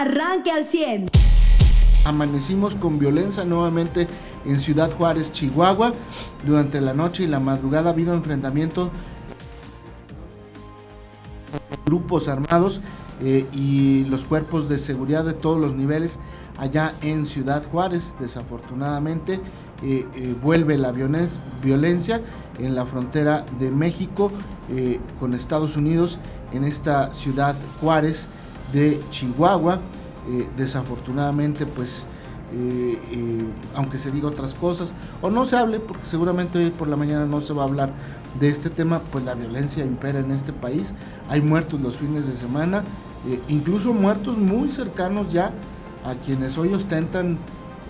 [0.00, 1.10] arranque al 100.
[2.04, 4.06] Amanecimos con violencia nuevamente
[4.46, 5.92] en Ciudad Juárez, Chihuahua.
[6.46, 8.90] Durante la noche y la madrugada ha habido enfrentamiento
[11.84, 12.80] grupos armados
[13.20, 16.18] eh, y los cuerpos de seguridad de todos los niveles
[16.58, 18.14] allá en Ciudad Juárez.
[18.18, 19.40] Desafortunadamente
[19.82, 22.22] eh, eh, vuelve la violencia
[22.58, 24.32] en la frontera de México
[25.18, 26.20] con Estados Unidos
[26.52, 28.28] en esta ciudad Juárez
[28.72, 29.80] de Chihuahua.
[30.56, 32.04] desafortunadamente pues
[33.76, 37.24] aunque se diga otras cosas o no se hable porque seguramente hoy por la mañana
[37.24, 37.90] no se va a hablar
[38.38, 40.94] de este tema, pues la violencia impera en este país.
[41.28, 42.84] Hay muertos los fines de semana,
[43.28, 45.52] eh, incluso muertos muy cercanos ya
[46.04, 47.38] a quienes hoy ostentan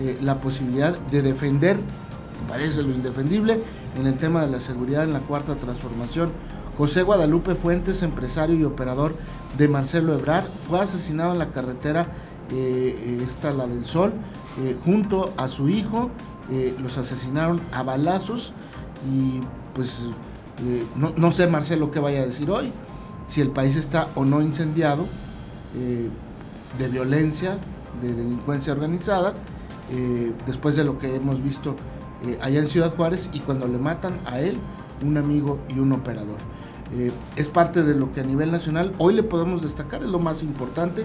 [0.01, 1.79] eh, la posibilidad de defender,
[2.49, 3.61] parece lo indefendible,
[3.99, 6.31] en el tema de la seguridad en la cuarta transformación.
[6.79, 9.13] José Guadalupe Fuentes, empresario y operador
[9.57, 12.07] de Marcelo Ebrar, fue asesinado en la carretera,
[12.53, 14.13] eh, esta la del Sol,
[14.85, 16.11] junto a su hijo.
[16.83, 18.53] los asesinaron a balazos
[19.09, 19.41] y
[19.75, 20.09] pues
[20.67, 22.71] eh, no, sé, Marcelo, qué vaya a decir hoy,
[23.27, 25.07] si el país está o no incendiado
[25.75, 26.09] eh,
[26.79, 27.59] de violencia,
[28.03, 29.35] de delincuencia organizada,
[29.91, 31.77] eh, después de lo que hemos visto
[32.43, 34.59] allá en Ciudad Juárez y cuando le matan a él,
[35.03, 36.37] un amigo y un operador.
[37.37, 40.43] Es parte de lo que a nivel nacional hoy le podemos destacar, es lo más
[40.43, 41.05] importante,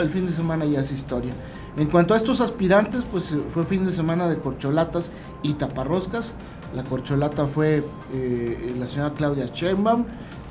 [0.00, 1.32] el fin de semana ya es historia.
[1.76, 5.10] En cuanto a estos aspirantes, pues fue fin de semana de corcholatas
[5.42, 6.32] y taparroscas.
[6.74, 10.04] La corcholata fue eh, la señora Claudia Sheinbaum,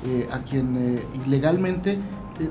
[0.06, 1.98] eh, a quien eh, ilegalmente,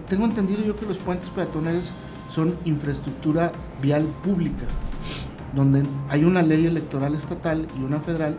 [0.09, 1.91] tengo entendido yo que los puentes peatonales
[2.33, 4.66] son infraestructura vial pública,
[5.56, 8.36] donde hay una ley electoral estatal y una federal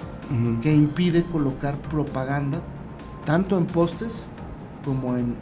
[0.61, 2.61] que impide colocar propaganda
[3.27, 4.29] tanto en postes
[4.87, 5.35] como en,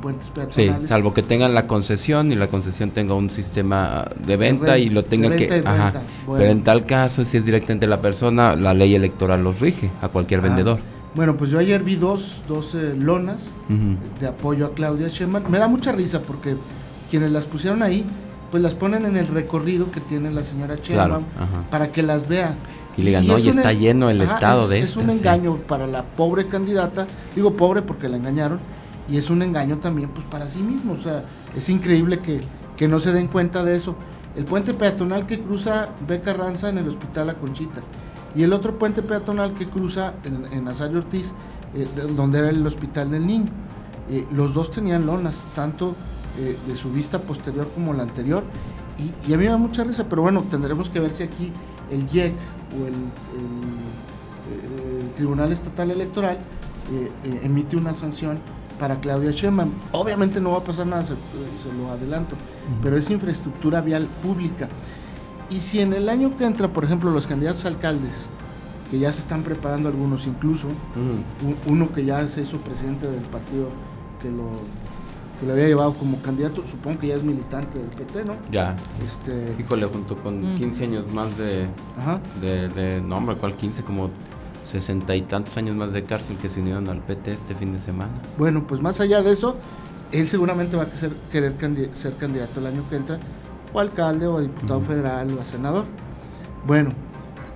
[0.00, 0.80] puentes peatonales.
[0.80, 4.88] Sí, salvo que tengan la concesión y la concesión tenga un sistema de venta y
[4.88, 5.62] lo tenga que...
[5.64, 5.92] Ajá.
[6.26, 10.08] Pero en tal caso, si es directamente la persona, la ley electoral los rige a
[10.08, 10.78] cualquier ah, vendedor.
[11.14, 13.50] Bueno, pues yo ayer vi dos, dos lonas
[14.18, 15.50] de apoyo a Claudia Sheinbaum.
[15.50, 16.56] Me da mucha risa porque
[17.10, 18.06] quienes las pusieron ahí,
[18.50, 21.24] pues las ponen en el recorrido que tiene la señora Sheinbaum
[21.70, 22.54] para que las vea.
[22.96, 25.00] Y le digan, no, y está lleno el estado de esto.
[25.00, 28.58] Es un engaño para la pobre candidata, digo pobre porque la engañaron,
[29.10, 31.24] y es un engaño también pues para sí mismo, o sea,
[31.56, 32.42] es increíble que,
[32.76, 33.96] que no se den cuenta de eso.
[34.36, 37.80] El puente peatonal que cruza Beca Ranza en el Hospital La Conchita,
[38.34, 41.32] y el otro puente peatonal que cruza en, en Azario Ortiz,
[41.74, 43.48] eh, donde era el Hospital del Niño.
[44.10, 45.94] Eh, los dos tenían lonas, tanto
[46.38, 48.42] eh, de su vista posterior como la anterior,
[48.98, 51.52] y, y a mí me da mucha risa, pero bueno, tendremos que ver si aquí
[51.92, 52.32] el IEC
[52.80, 52.94] o el,
[55.16, 58.38] Tribunal Estatal Electoral eh, eh, emite una sanción
[58.80, 59.70] para Claudia Sheinbaum.
[59.92, 61.14] Obviamente no va a pasar nada, se,
[61.78, 62.34] lo adelanto,
[62.82, 64.68] pero es infraestructura vial pública.
[65.50, 68.26] Y si en el año que entra, por ejemplo, los candidatos alcaldes,
[68.90, 70.68] que ya se están preparando algunos incluso,
[71.66, 73.68] uno que ya se hizo presidente del partido
[74.20, 74.50] que lo
[75.42, 78.34] que le había llevado como candidato, supongo que ya es militante del PT, ¿no?
[78.52, 78.76] Ya.
[79.04, 79.56] Este...
[79.60, 81.66] Híjole, junto con 15 años más de,
[81.98, 82.20] Ajá.
[82.40, 83.82] de, de, no hombre, ¿cuál 15?
[83.82, 84.10] Como
[84.64, 87.80] sesenta y tantos años más de cárcel que se unieron al PT este fin de
[87.80, 88.12] semana.
[88.38, 89.56] Bueno, pues más allá de eso,
[90.12, 91.56] él seguramente va a ser, querer
[91.92, 93.18] ser candidato el año que entra,
[93.72, 95.86] o alcalde, o a diputado federal, o a senador.
[96.68, 96.90] Bueno,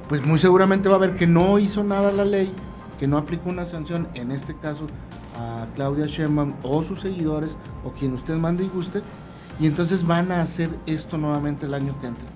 [0.08, 2.50] pues muy seguramente va a ver que no hizo nada la ley,
[2.98, 4.88] que no aplicó una sanción, en este caso
[5.36, 9.02] a Claudia Sheinbaum o sus seguidores o quien usted mande y guste
[9.60, 12.28] y entonces van a hacer esto nuevamente el año que entra.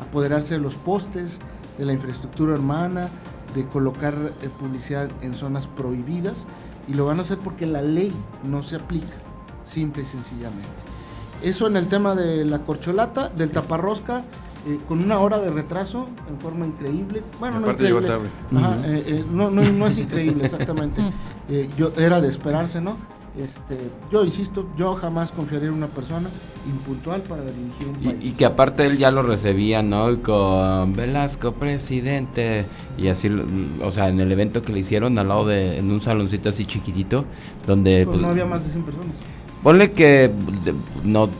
[0.00, 1.38] Apoderarse de los postes,
[1.78, 3.08] de la infraestructura hermana,
[3.54, 6.46] de colocar eh, publicidad en zonas prohibidas
[6.88, 8.12] y lo van a hacer porque la ley
[8.44, 9.14] no se aplica,
[9.64, 10.68] simple y sencillamente.
[11.42, 14.22] Eso en el tema de la corcholata, del taparrosca,
[14.66, 17.24] eh, con una hora de retraso en forma increíble.
[17.40, 18.06] Bueno, no, increíble.
[18.84, 21.02] Eh, no, no, es increíble exactamente.
[21.76, 22.96] Yo era de esperarse, ¿no?
[23.38, 23.78] Este,
[24.10, 26.28] yo insisto, yo jamás confiaría en una persona
[26.66, 28.18] impuntual para dirigir un país.
[28.20, 30.20] Y, que aparte él ya lo recibía, ¿no?
[30.22, 32.66] Con Velasco, presidente.
[32.98, 33.30] Y así,
[33.82, 36.66] o sea, en el evento que le hicieron al lado de, en un saloncito así
[36.66, 37.24] chiquitito,
[37.66, 38.04] donde...
[38.04, 39.16] Pues, pues no había más de 100 personas.
[39.62, 40.30] Ponle que
[41.02, 41.30] no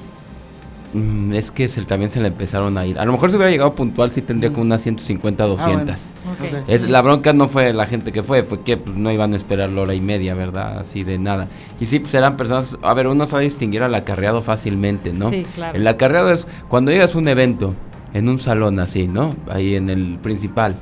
[0.94, 2.98] Mm, es que se, también se le empezaron a ir.
[2.98, 5.90] A lo mejor si hubiera llegado puntual sí tendría como unas 150, 200.
[5.90, 9.32] Ah, es, la bronca no fue la gente que fue, fue que pues, no iban
[9.32, 10.78] a esperar la hora y media, ¿verdad?
[10.80, 11.48] Así de nada.
[11.80, 15.30] Y sí, pues eran personas, a ver, uno sabe distinguir al acarreado fácilmente, ¿no?
[15.30, 15.78] Sí, claro.
[15.78, 17.74] El acarreado es cuando llegas a un evento
[18.12, 19.34] en un salón así, ¿no?
[19.48, 20.76] Ahí en el principal.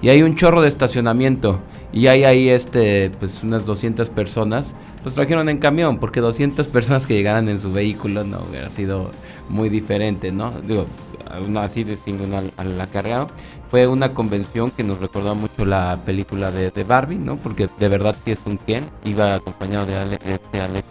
[0.00, 1.60] Y hay un chorro de estacionamiento
[1.96, 7.06] y hay ahí este, pues unas 200 personas, los trajeron en camión, porque 200 personas
[7.06, 9.10] que llegaran en su vehículo no hubiera sido
[9.48, 10.52] muy diferente, ¿no?
[10.60, 10.84] Digo,
[11.30, 12.26] aún así distingue
[12.58, 13.28] a, la carga.
[13.70, 17.38] Fue una convención que nos recordó mucho la película de, Barbie, ¿no?
[17.38, 20.86] Porque de verdad sí es un quien, iba acompañado de Alex, de Alex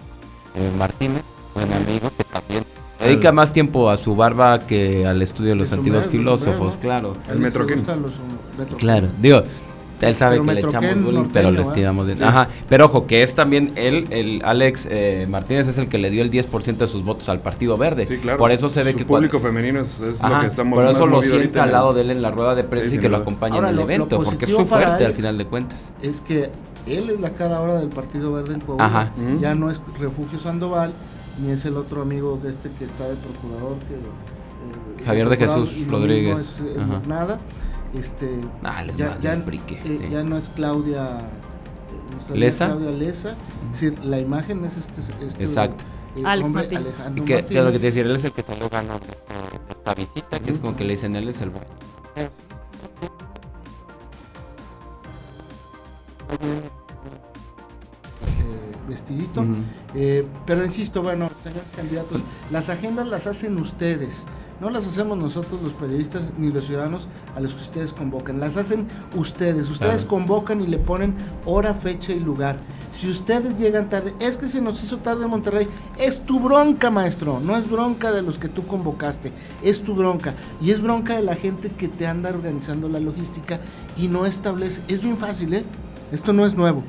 [0.56, 1.22] eh, Martínez,
[1.54, 2.63] buen amigo, que también
[3.00, 7.16] dedica más tiempo a su barba que al estudio de los antiguos filósofos, claro.
[7.30, 7.68] El metro
[8.80, 9.44] Claro, digo,
[10.07, 12.24] él sabe que le echamos bullying, pero le estiramos de...
[12.24, 16.10] Ajá, pero ojo, que es también él, el Alex eh, Martínez es el que le
[16.10, 18.06] dio el 10% de sus votos al Partido Verde.
[18.06, 18.38] Sí, claro.
[18.38, 19.06] Por eso se ve Su que...
[19.06, 22.22] público femenino es, lo que estamos Por eso lo sienta al lado de él en
[22.22, 25.06] la rueda de prensa y que lo acompaña en el evento, porque es su fuerte
[25.06, 25.92] al final de cuentas.
[26.02, 26.50] Es que
[26.86, 28.86] él es la cara ahora del Partido Verde en Coahuila.
[28.86, 29.12] Ajá.
[29.40, 30.94] Ya no es Refugio Sandoval,
[31.42, 33.96] ni es el otro amigo este que está de procurador que...
[33.96, 36.60] Eh, Javier de Jesús Rodríguez.
[36.63, 36.78] Eh,
[37.08, 37.40] nada
[37.98, 38.42] este
[38.98, 41.18] ya, ya, eh, ya, no es Claudia
[42.30, 42.68] eh, ¿Lesa?
[42.68, 43.36] Claudia Lesa.
[43.74, 45.84] Es decir la imagen es este, este exacto.
[46.18, 46.66] eh, Alex hombre,
[47.16, 49.00] y que, que, lo que te decía él es el que lo ganó
[49.70, 51.68] esta visita que es como que le dicen él es el bueno.
[58.88, 59.44] Vestidito.
[59.96, 62.22] eh, pero insisto, bueno, señores candidatos,
[62.52, 64.26] las agendas las hacen ustedes.
[64.62, 68.40] No las hacemos nosotros los periodistas ni los ciudadanos a los que ustedes convocan.
[68.40, 69.69] Las hacen ustedes.
[69.69, 71.13] Ustedes convocan y le ponen
[71.46, 72.57] hora, fecha y lugar.
[72.98, 75.68] Si ustedes llegan tarde, es que se nos hizo tarde en Monterrey.
[75.98, 77.42] Es tu bronca, maestro.
[77.42, 79.34] No es bronca de los que tú convocaste.
[79.62, 80.34] Es tu bronca.
[80.62, 83.60] Y es bronca de la gente que te anda organizando la logística
[83.98, 84.81] y no establece.
[84.88, 85.66] Es bien fácil, ¿eh?
[86.13, 86.84] Esto no es nuevo.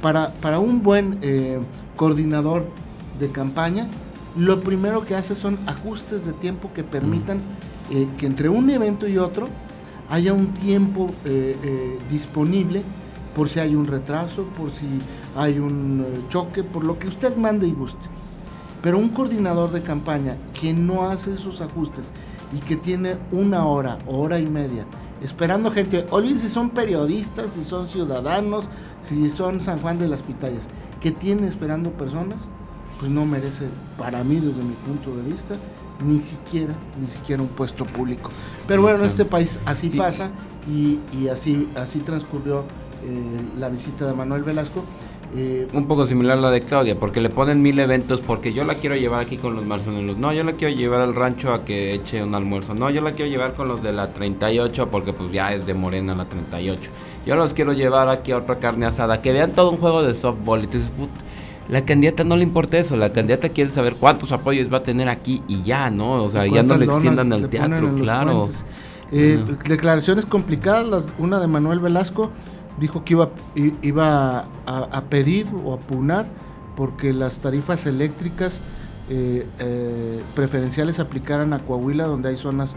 [0.00, 1.60] Para, para un buen eh,
[1.96, 2.64] coordinador
[3.18, 3.86] de campaña,
[4.40, 7.40] lo primero que hace son ajustes de tiempo que permitan
[7.90, 9.48] eh, que entre un evento y otro
[10.08, 12.82] haya un tiempo eh, eh, disponible
[13.36, 14.86] por si hay un retraso, por si
[15.36, 18.06] hay un choque, por lo que usted mande y guste.
[18.82, 22.12] Pero un coordinador de campaña que no hace esos ajustes
[22.56, 24.86] y que tiene una hora, hora y media,
[25.22, 28.64] esperando gente, olvídense si son periodistas, si son ciudadanos,
[29.02, 30.66] si son San Juan de las Pitayas,
[30.98, 32.48] que tiene esperando personas,
[33.00, 33.68] pues no merece,
[33.98, 35.56] para mí desde mi punto de vista,
[36.06, 38.30] ni siquiera, ni siquiera un puesto público.
[38.68, 40.28] Pero bueno, en este país así pasa
[40.70, 42.60] y, así, así transcurrió
[43.04, 44.84] eh, la visita de Manuel Velasco.
[45.34, 48.64] Eh, un poco similar a la de Claudia, porque le ponen mil eventos, porque yo
[48.64, 51.64] la quiero llevar aquí con los marzonelos, no, yo la quiero llevar al rancho a
[51.64, 55.12] que eche un almuerzo, no, yo la quiero llevar con los de la 38, porque
[55.12, 56.82] pues ya es de Morena la 38,
[57.24, 60.14] yo los quiero llevar aquí a otra carne asada, que vean todo un juego de
[60.14, 60.92] softball, y tú dices,
[61.70, 65.08] la candidata no le importa eso, la candidata quiere saber cuántos apoyos va a tener
[65.08, 66.22] aquí y ya, ¿no?
[66.22, 68.48] O sea, ya no le extiendan al teatro, claro.
[69.12, 72.30] Eh, declaraciones complicadas, una de Manuel Velasco
[72.78, 73.30] dijo que iba,
[73.82, 76.26] iba a, pedir o a pugnar
[76.76, 78.60] porque las tarifas eléctricas
[79.08, 82.74] eh, eh, preferenciales aplicaran a Coahuila donde hay zonas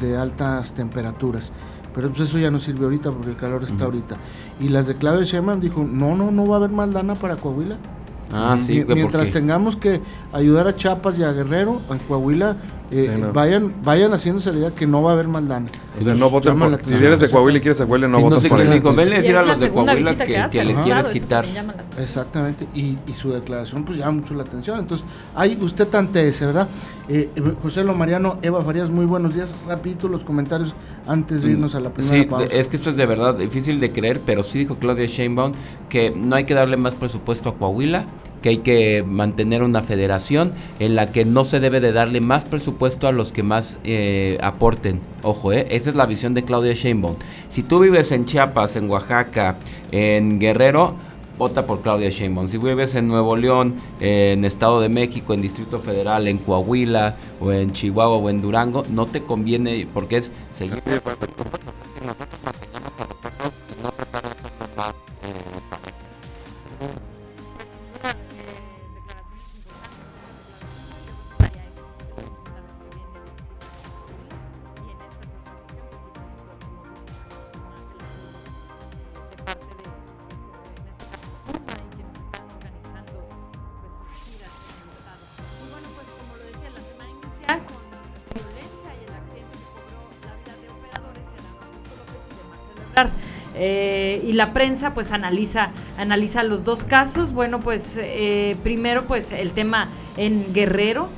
[0.00, 1.52] de altas temperaturas.
[1.94, 4.16] Pero pues eso ya no sirve ahorita porque el calor está ahorita.
[4.60, 7.36] Y las de Claudio Sherman dijo, no, no, no va a haber más lana para
[7.36, 7.76] Coahuila.
[8.32, 10.00] Ah, sí, Mientras tengamos que
[10.32, 12.56] ayudar a Chiapas y a Guerrero, a Coahuila,
[12.90, 15.66] eh, vayan, vayan haciéndose la idea que no va a haber más lana.
[15.98, 18.42] O sea, no voten por, si eres de Coahuila y quieres a Coahuila, no voten
[18.42, 18.82] no por él.
[18.82, 21.46] conviene decir a los de Coahuila que, le quieres quitar.
[21.98, 24.78] Exactamente, y, y, su declaración pues llama mucho la atención.
[24.78, 26.68] Entonces, ahí usted ese, ¿verdad?
[27.08, 29.54] Eh, eh, José Lo Mariano, Eva Farías, muy buenos días.
[29.66, 30.74] Rapidito los comentarios
[31.06, 32.46] antes de irnos a la primera sí, pausa.
[32.46, 35.52] es que esto es de verdad difícil de creer, pero sí dijo Claudia Sheinbaum
[35.88, 38.06] que no hay que darle más presupuesto a Coahuila
[38.46, 42.44] que hay que mantener una federación en la que no se debe de darle más
[42.44, 45.00] presupuesto a los que más eh, aporten.
[45.24, 47.16] Ojo, eh, esa es la visión de Claudia Sheinbaum.
[47.50, 49.56] Si tú vives en Chiapas, en Oaxaca,
[49.90, 50.94] en Guerrero,
[51.36, 52.46] vota por Claudia Sheinbaum.
[52.46, 57.50] Si vives en Nuevo León, en Estado de México, en Distrito Federal, en Coahuila, o
[57.50, 60.80] en Chihuahua, o en Durango, no te conviene porque es seguir...
[93.56, 97.32] Eh, y la prensa pues analiza, analiza los dos casos.
[97.32, 101.08] Bueno, pues eh, primero pues el tema en Guerrero,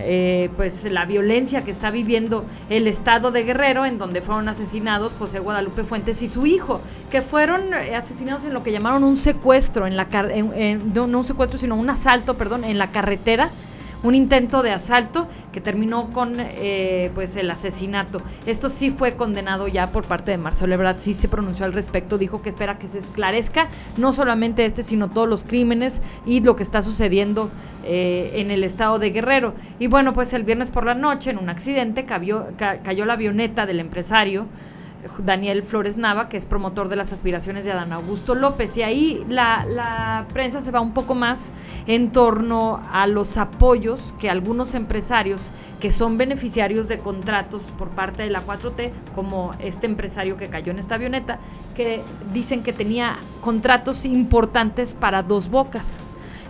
[0.00, 5.12] eh, pues la violencia que está viviendo el estado de Guerrero, en donde fueron asesinados
[5.18, 9.16] José Guadalupe Fuentes y su hijo, que fueron eh, asesinados en lo que llamaron un
[9.16, 10.06] secuestro, en la
[10.94, 13.50] no un secuestro, sino un asalto, perdón, en la carretera
[14.02, 18.20] un intento de asalto que terminó con eh, pues el asesinato.
[18.46, 22.18] Esto sí fue condenado ya por parte de Marcelo Ebrard, sí se pronunció al respecto,
[22.18, 26.56] dijo que espera que se esclarezca no solamente este, sino todos los crímenes y lo
[26.56, 27.50] que está sucediendo
[27.84, 29.54] eh, en el estado de Guerrero.
[29.78, 33.80] Y bueno, pues el viernes por la noche, en un accidente, cayó la avioneta del
[33.80, 34.46] empresario
[35.18, 38.76] Daniel Flores Nava, que es promotor de las aspiraciones de Adán Augusto López.
[38.76, 41.50] Y ahí la, prensa se va un poco más
[41.86, 45.48] en torno a los apoyos que algunos empresarios
[45.80, 50.72] que son beneficiarios de contratos por parte de la 4T, como este empresario que cayó
[50.72, 51.38] en esta avioneta,
[51.76, 52.02] que
[52.32, 55.98] dicen que tenía contratos importantes para dos bocas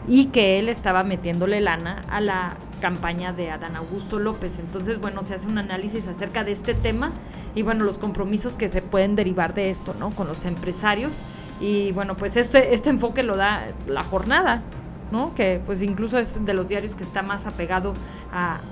[0.09, 4.59] y que él estaba metiéndole lana a la campaña de Adán Augusto López.
[4.59, 7.13] Entonces, bueno, se hace un análisis acerca de este tema
[7.55, 10.11] y bueno, los compromisos que se pueden derivar de esto, ¿no?
[10.11, 11.19] Con los empresarios.
[11.61, 14.63] Y bueno, pues este, este enfoque lo da la jornada,
[15.11, 15.35] ¿no?
[15.35, 17.95] Que pues incluso es de los diarios que está más apegado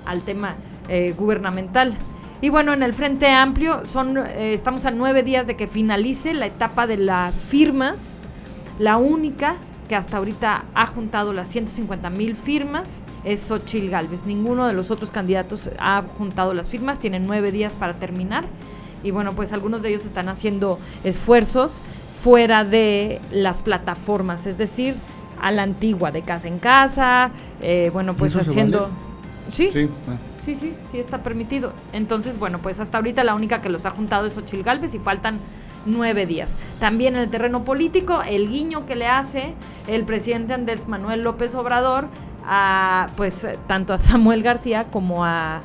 [0.06, 0.54] al tema
[0.88, 1.94] eh, gubernamental.
[2.40, 6.34] Y bueno, en el Frente Amplio son, eh, estamos a nueve días de que finalice
[6.34, 8.12] la etapa de las firmas,
[8.78, 9.56] la única
[9.86, 14.26] que hasta ahorita ha juntado las 150 mil firmas es Xochil Gálvez.
[14.26, 18.44] Ninguno de los otros candidatos ha juntado las firmas, tienen nueve días para terminar.
[19.02, 21.80] Y bueno, pues algunos de ellos están haciendo esfuerzos
[22.20, 24.96] fuera de las plataformas, es decir,
[25.40, 27.30] a la antigua, de casa en casa,
[27.62, 28.88] eh, bueno, pues haciendo...
[29.52, 29.70] ¿Sí?
[29.72, 29.88] Sí.
[30.44, 31.72] sí, sí, sí está permitido.
[31.92, 34.98] Entonces, bueno, pues hasta ahorita la única que los ha juntado es Xochil Gálvez y
[34.98, 35.38] faltan
[35.86, 36.56] nueve días.
[36.80, 39.54] También en el terreno político, el guiño que le hace
[39.86, 42.08] el presidente Andrés Manuel López Obrador
[42.44, 45.62] a, pues, tanto a Samuel García como a,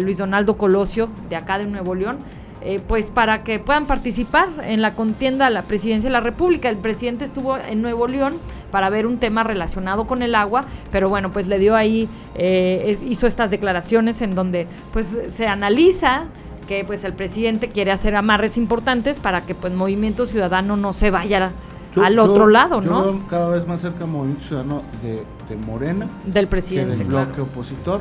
[0.00, 2.18] Luis Donaldo Colosio, de acá de Nuevo León,
[2.60, 6.68] eh, pues para que puedan participar en la contienda a la presidencia de la República.
[6.68, 8.34] El presidente estuvo en Nuevo León
[8.70, 12.96] para ver un tema relacionado con el agua, pero bueno, pues le dio ahí, eh,
[13.08, 16.26] hizo estas declaraciones en donde pues se analiza
[16.66, 21.10] que pues el presidente quiere hacer amarres importantes para que pues Movimiento Ciudadano no se
[21.10, 21.52] vaya
[21.96, 23.06] al otro lado, ¿no?
[23.06, 28.00] Yo cada vez más cerca Movimiento Ciudadano de, Morena, del presidente, que del bloque opositor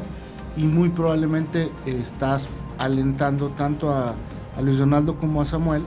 [0.58, 4.14] y muy probablemente estás alentando tanto a,
[4.62, 5.84] Luis Donaldo como a Samuel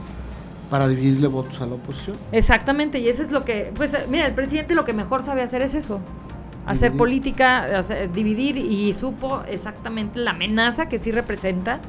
[0.69, 2.15] para dividirle votos a la oposición.
[2.31, 5.63] Exactamente, y eso es lo que, pues mira, el presidente lo que mejor sabe hacer
[5.63, 5.99] es eso,
[6.67, 7.81] hacer política,
[8.13, 11.79] dividir y supo exactamente la amenaza que sí representa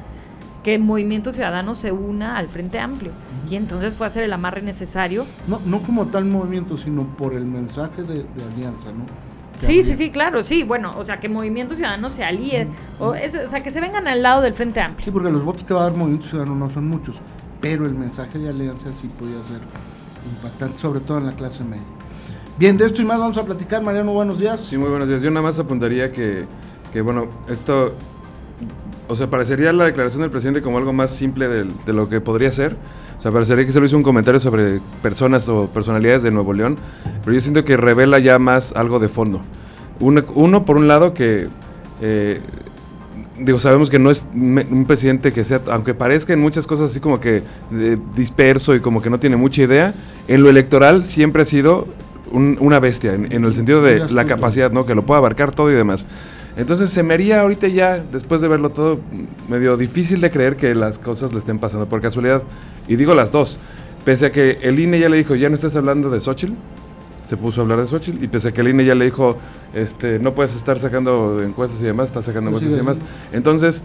[0.63, 3.11] que el Movimiento Ciudadano se una al Frente Amplio.
[3.49, 5.25] Y entonces fue a hacer el amarre necesario.
[5.47, 9.05] No, no como tal movimiento, sino por el mensaje de, alianza, ¿no?
[9.55, 10.63] sí, sí, sí, claro, sí.
[10.63, 12.67] Bueno, o sea, que Movimiento Ciudadano se alíe,
[12.99, 15.05] o, sea, que se vengan al lado del Frente Amplio.
[15.05, 17.17] Sí, porque los votos que va a dar Movimiento Ciudadano no son muchos,
[17.59, 19.59] pero el mensaje de alianza sí podía ser
[20.35, 21.83] impactante, sobre todo en la clase media.
[22.57, 23.81] Bien, de esto y más vamos a platicar.
[23.81, 24.61] Mariano, buenos días.
[24.61, 25.21] Sí, muy buenos días.
[25.21, 26.45] Yo nada más apuntaría que,
[26.93, 27.95] que bueno, esto
[29.11, 32.49] o sea, parecería la declaración del presidente como algo más simple de, lo que podría
[32.49, 32.77] ser.
[33.17, 36.53] O sea, parecería que se lo hizo un comentario sobre personas o personalidades de Nuevo
[36.53, 36.77] León,
[37.19, 39.41] pero yo siento que revela ya más algo de fondo.
[39.99, 41.49] Uno, por un lado, que
[41.99, 42.39] eh,
[43.37, 47.01] digo, sabemos que no es un presidente que sea, aunque parezca en muchas cosas así
[47.01, 49.93] como que eh, disperso y como que no tiene mucha idea,
[50.29, 51.85] en lo electoral siempre ha sido
[52.31, 54.85] una bestia, en, en, el sentido de la capacidad, ¿no?
[54.85, 56.07] Que lo pueda abarcar todo y demás.
[56.55, 58.99] Entonces se me haría ahorita ya, después de verlo todo,
[59.47, 62.43] medio difícil de creer que las cosas le estén pasando por casualidad.
[62.87, 63.57] Y digo las dos.
[64.03, 66.53] Pese a que el INE ya le dijo, ya no estás hablando de Xochitl,
[67.23, 69.37] se puso a hablar de Xochitl, y pese a que el INE ya le dijo,
[69.73, 73.01] este, no puedes estar sacando encuestas y demás, estás sacando encuestas y demás.
[73.31, 73.83] Entonces,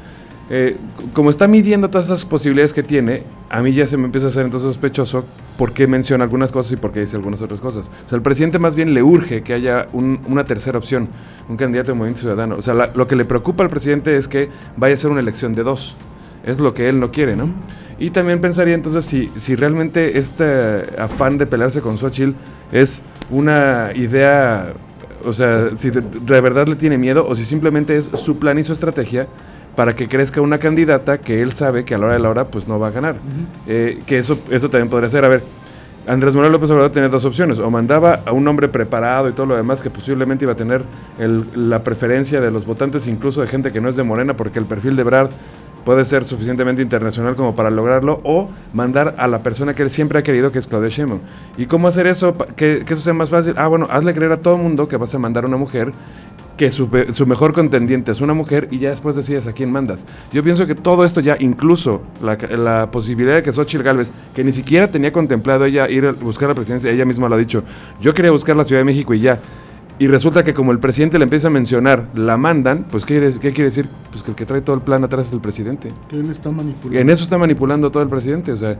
[0.49, 0.77] eh,
[1.13, 4.31] como está midiendo todas esas posibilidades que tiene, a mí ya se me empieza a
[4.31, 5.25] hacer entonces sospechoso
[5.59, 7.91] por qué menciona algunas cosas y por qué dice algunas otras cosas.
[8.07, 11.09] O sea, el presidente más bien le urge que haya una tercera opción,
[11.49, 12.57] un candidato de Movimiento Ciudadano.
[12.57, 15.55] O sea, lo que le preocupa al presidente es que vaya a ser una elección
[15.55, 15.97] de dos.
[16.45, 17.49] Es lo que él no quiere, ¿no?
[17.99, 22.35] Y también pensaría entonces si, si realmente este afán de pelearse con Xochitl
[22.71, 24.75] es una idea,
[25.25, 28.59] o sea, si de, de verdad le tiene miedo o si simplemente es su plan
[28.59, 29.27] y su estrategia
[29.77, 32.45] para que crezca una candidata que él sabe que a la hora de la hora
[32.47, 33.17] pues no va a ganar.
[33.67, 35.25] Eh, que eso, eso también podría ser.
[35.25, 35.45] A ver,
[36.09, 37.59] Andrés Manuel López Obrador tenía dos opciones.
[37.59, 40.83] O mandaba a un hombre preparado y todo lo demás que posiblemente iba a tener
[41.55, 44.65] la preferencia de los votantes, incluso de gente que no es de Morena, porque el
[44.65, 45.29] perfil de Brad
[45.85, 50.19] puede ser suficientemente internacional como para lograrlo, o mandar a la persona que él siempre
[50.19, 51.21] ha querido, que es Claudia Sheinbaum.
[51.57, 52.37] ¿Y cómo hacer eso?
[52.57, 53.55] Que, que eso sea más fácil.
[53.57, 55.93] Ah, bueno, hazle creer a todo el mundo que vas a mandar a una mujer
[56.57, 60.07] que su, su, mejor contendiente es una mujer y ya después decides a quién mandas.
[60.33, 64.43] Yo pienso que todo esto ya, incluso la, la posibilidad de que Xochitl Galvez, que
[64.43, 67.63] ni siquiera tenía contemplado ella ir a buscar la presidencia, ella misma lo ha dicho,
[68.01, 69.41] yo quería buscar la Ciudad de México y ya.
[69.99, 73.53] Y resulta que como el presidente le empieza a mencionar, la mandan, pues ¿qué, qué
[73.53, 73.89] quiere decir?
[74.11, 75.91] Pues que el que trae todo el plan atrás es el presidente.
[76.09, 77.01] Que él está manipulando.
[77.01, 78.79] En eso está manipulando todo el presidente, o sea,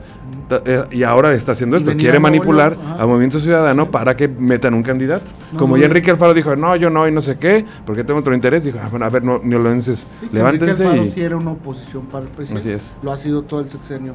[0.67, 4.83] eh, y ahora está haciendo esto, quiere manipular a Movimiento Ciudadano para que metan un
[4.83, 5.31] candidato.
[5.57, 8.35] como ya Enrique Alfaro dijo, no, yo no, y no sé qué, porque tengo otro
[8.35, 10.83] interés, dijo, ah, bueno, a ver, no, neoloenses, levántense.
[10.83, 12.75] Enrique Alfaro sí era una oposición para el presidente.
[12.75, 12.95] Así es.
[13.03, 14.15] Lo ha sido todo el sexenio